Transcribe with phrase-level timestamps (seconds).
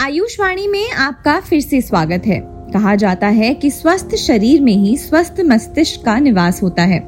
[0.00, 2.40] आयुषवाणी में आपका फिर से स्वागत है।
[2.72, 7.00] कहा जाता है कि स्वस्थ शरीर में ही स्वस्थ मस्तिष्क का निवास होता है।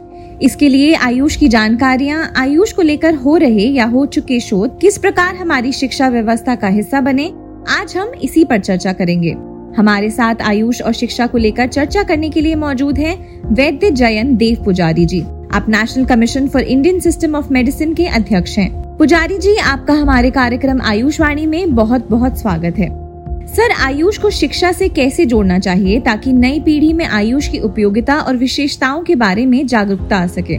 [0.42, 4.98] इसके लिए आयुष की जानकारियाँ आयुष को लेकर हो रहे या हो चुके शोध किस
[4.98, 7.32] प्रकार हमारी शिक्षा व्यवस्था का हिस्सा बने,
[7.68, 9.30] आज हम इसी पर चर्चा करेंगे।
[9.76, 13.16] हमारे साथ आयुष और शिक्षा को लेकर चर्चा करने के लिए मौजूद हैं
[13.54, 15.24] वैद्य जयन देव पुजारी जी।
[15.54, 20.30] आप national commission for Indian system of medicine के अध्यक्ष हैं। पुजारी जी, आपका हमारे
[20.30, 22.88] कार्यक्रम आयुषवाणी में बहुत बहुत स्वागत है।
[23.46, 28.14] सर, आयुष को शिक्षा से कैसे जोड़ना चाहिए ताकि नई पीढ़ी में आयुष की उपयोगिता
[28.14, 30.58] और विशेषताओं के बारे में जागरूकता आ सके?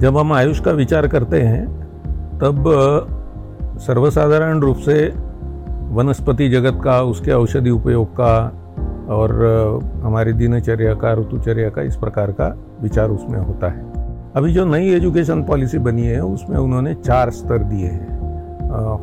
[0.00, 1.66] जब हम आयुष का विचार करते हैं,
[2.38, 2.64] तब
[3.80, 5.12] सर्वसाधारण रूप से
[5.88, 8.62] वनस्पति जगत का, उसके औषधि उपयोग का
[9.08, 9.32] और
[10.02, 12.48] हमारी दिनचर्या का, ऋतुचर्या का इस प्रकार का
[12.80, 13.84] विचार उसमें होता है।
[14.36, 18.14] अभी जो नई एजुकेशन पॉलिसी बनी है, उसमें उन्होंने चार स्तर दिए हैं।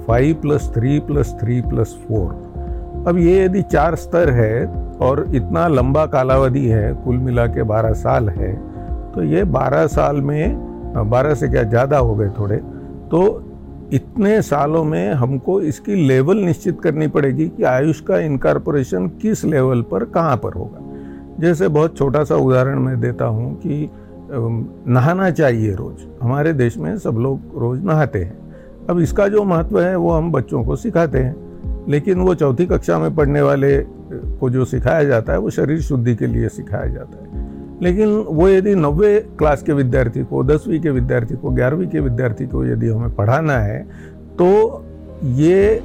[0.08, 4.66] Five plus three plus three plus four अब ये यदि चार स्तर है
[5.02, 8.54] और इतना लंबा कालावधि है, कुल मिला के बारह साल है
[9.14, 12.58] तो ये बारह साल में, बारह से क्या, ज़्यादा हो गए थोड़े
[13.12, 13.22] तो
[13.92, 19.82] इतने सालों में हमको इसकी लेवल निश्चित करनी पड़ेगी कि आयुष का इनकारपोरेशन किस लेवल
[19.82, 20.80] पर कहाँ पर होगा।
[21.40, 23.90] जैसे बहुत छोटा सा उदाहरण मैं देता हूँ कि
[24.32, 28.38] नहाना चाहिए रोज। हमारे देश में सब लोग रोज नहाते हैं।
[28.90, 31.36] अब इसका जो महत्व है वो हम बच्चों को सिखाते हैं।
[31.90, 33.78] लेकिन वो चौथी कक्षा में पढ़ने वाले
[34.14, 37.33] को जो सिखाया जाता है वो शरीर शुद्धि के लिए सिखाया जाता है।
[37.82, 42.48] लेकिन वो यदि नब्बे क्लास के विद्यार्थी को, दसवीं के विद्यार्थी को, ग्यारहवीं के विद्यार्थी
[42.48, 43.82] को यदि हमें पढ़ाना है
[44.40, 44.86] तो
[45.36, 45.82] ये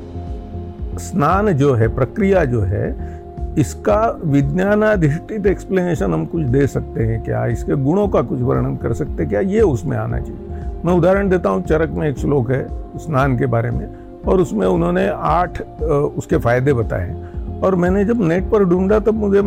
[0.98, 3.16] स्नान जो है, प्रक्रिया जो है,
[3.58, 7.44] इसका विज्ञानाधिष्ठित एक्सप्लेनेशन हम कुछ दे सकते हैं क्या?
[7.46, 9.40] इसके गुणों का कुछ वर्णन कर सकते हैं क्या?
[9.40, 12.66] ये उसमें आना चाहिए। मैं उदाहरण देता हूँ, चरक में एक श्लोक है,
[12.98, 13.88] स्नान के बारे में,
[14.26, 17.14] और उसमें उन्होंने आठ उसके फ़ायदे बताए
[17.62, 19.42] और मैंने जब नेट पर ढूंढा, तब मुझे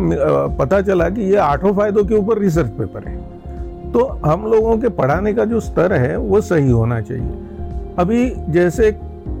[0.58, 3.16] पता चला कि ये आठों फायदों के ऊपर रिसर्च पेपर है।
[3.92, 7.32] तो हम लोगों के पढ़ाने का जो स्तर है, वो सही होना चाहिए।
[7.98, 8.92] अभी जैसे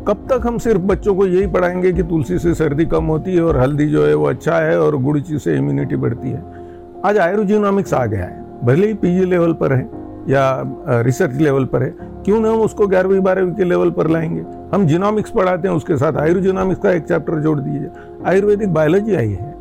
[0.08, 3.42] कब तक हम सिर्फ़ बच्चों को यही पढ़ाएँगे कि तुलसी से सर्दी कम होती है
[3.42, 6.42] और हल्दी जो है वो अच्छा है और गुड़ चीज़ से इम्यूनिटी बढ़ती है?
[7.04, 11.82] आज आयुर्जीनोमिक्स आ गया है। भले ही पीजी लेवल पर है। या रिसर्च लेवल पर
[11.82, 11.94] है,
[12.24, 14.44] क्यों ना हम उसको ग्यारहवीं, बारहवीं के लेवल पर लाएँगे?
[14.74, 17.88] हम जीनोमिक्स पढ़ाते हैं उसके साथ आयुर्जीनोमिक्स का एक चैप्टर जोड़ दीजिए।
[18.26, 19.54] आयुर्वेदिक बायोलॉजी आई है।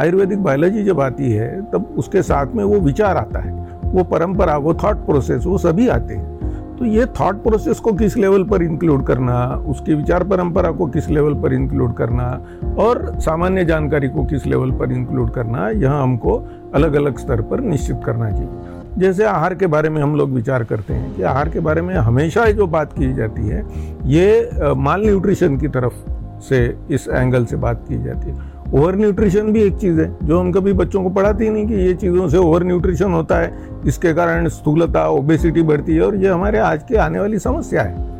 [0.00, 3.52] आयुर्वेदिक बायोलॉजी जब आती है, तब उसके साथ में वो विचार आता है,
[3.84, 6.34] वो परंपरा, वो थॉट प्रोसेस वो सभी आते हैं।
[6.76, 11.08] तो ये थॉट प्रोसेस को किस लेवल पर इंक्लूड करना, उसकी विचार परंपरा को किस
[11.08, 12.46] लेवल पर इंक्लूड करना,
[12.78, 16.36] और सामान्य जानकारी को किस लेवल पर इंक्लूड करना, यह हमको
[16.74, 20.64] अलग अलग स्तर पर निश्चित करना चाहिए। जैसे आहार के बारे में हम लोग विचार
[20.64, 23.64] करते हैं कि आहार के बारे में हमेशा जो बात की जाती है,
[24.06, 25.92] ये माल न्यूट्रिशन की तरफ़
[26.40, 30.40] से, इस एंगल से बात की जाती है। ओवर न्यूट्रिशन भी एक चीज़ है, जो
[30.40, 33.52] हम कभी बच्चों को पढ़ाते ही नहीं कि ये चीज़ों से ओवर न्यूट्रिशन होता है,
[33.86, 38.15] इसके कारण स्थूलता ओबेसिटी बढ़ती है और ये हमारे आज की आने वाली समस्या है।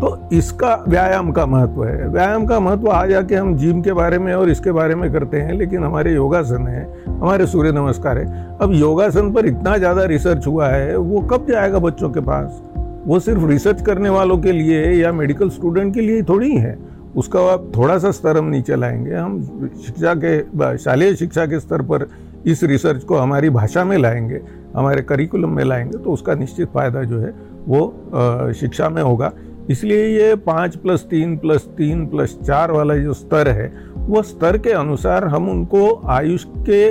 [0.00, 4.18] तो इसका व्यायाम का महत्व है। व्यायाम का महत्व आ जाके हम जिम के बारे
[4.18, 8.56] में और इसके बारे में करते हैं, लेकिन हमारे योगासन है, हमारे सूर्य नमस्कार है।
[8.60, 12.62] अब योगासन पर इतना ज़्यादा रिसर्च हुआ है, वो कब जाएगा बच्चों के पास?
[13.06, 16.76] वो सिर्फ़ रिसर्च करने वालों के लिए या मेडिकल स्टूडेंट के लिए थोड़ी है?
[17.16, 21.82] उसका अब थोड़ा सा स्तर हम नीचे लाएँगे। हम शिक्षा के, शालेय शिक्षा के स्तर
[21.82, 22.06] पर
[22.46, 24.40] इस रिसर्च को हमारी भाषा में लाएँगे,
[24.76, 27.34] हमारे करिकुलम में लाएँगे तो उसका निश्चित फ़ायदा जो है,
[27.68, 29.32] वो शिक्षा में होगा।
[29.70, 34.58] इसलिए ये पाँच प्लस तीन प्लस तीन प्लस चार वाला जो स्तर है वो स्तर
[34.58, 36.90] के अनुसार हम उनको आयुष के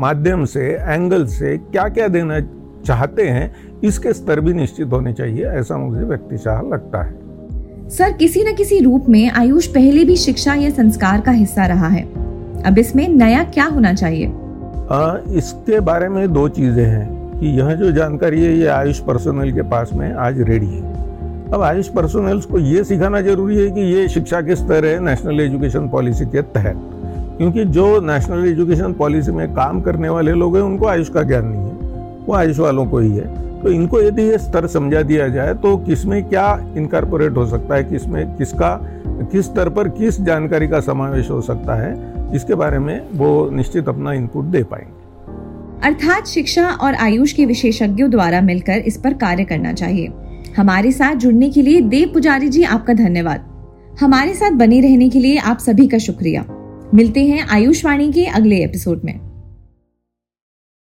[0.00, 2.40] माध्यम से एंगल से क्या क्या देना
[2.86, 8.44] चाहते हैं इसके स्तर भी निश्चित होने चाहिए ऐसा मुझे व्यक्तिशाह लगता है। सर किसी
[8.44, 12.02] न किसी रूप में आयुष पहले भी शिक्षा या संस्कार का हिस्सा रहा है।
[12.62, 14.26] अब इसमें नया क्या होना चाहिए?
[14.26, 19.52] आ, इसके बारे में दो चीज़ें हैं कि यह जो जानकारी है ये आयुष पर्सनल
[19.52, 20.93] के पास में आज रेडी है।
[21.54, 25.40] अब आयुष पर्सनल्स को ये सिखाना ज़रूरी है कि ये शिक्षा के स्तर है नेशनल
[25.40, 26.80] एजुकेशन पॉलिसी के तहत।
[27.38, 31.44] क्योंकि जो नेशनल एजुकेशन पॉलिसी में काम करने वाले लोग हैं, उनको आयुष का ज्ञान
[31.46, 31.72] नहीं है।
[32.26, 35.76] वो आयुष वालों को ही है। तो इनको यदि ये स्तर समझा दिया जाए तो
[35.76, 41.30] किसमें क्या इनकारपोरेट हो सकता है, किसमें, किसका, किस स्तर पर किस जानकारी का समावेश
[41.30, 45.04] हो सकता है, इसके बारे में वो निश्चित अपना इनपुट दे पाएँगे।
[45.86, 50.08] अर्थात शिक्षा और आयुष के विशेषज्ञों द्वारा मिलकर इस पर कार्य करना चाहिए।
[50.56, 53.46] हमारे साथ जुड़ने के लिए देव पुजारी जी आपका धन्यवाद।
[54.00, 56.44] हमारे साथ बने रहने के लिए आप सभी का शुक्रिया।
[56.94, 59.33] मिलते हैं आयुषवाणी के अगले एपिसोड में।